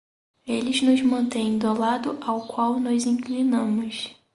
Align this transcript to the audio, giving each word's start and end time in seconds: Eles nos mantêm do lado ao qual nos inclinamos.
Eles 0.47 0.81
nos 0.81 0.99
mantêm 1.03 1.59
do 1.59 1.73
lado 1.77 2.17
ao 2.21 2.47
qual 2.47 2.79
nos 2.79 3.05
inclinamos. 3.05 4.15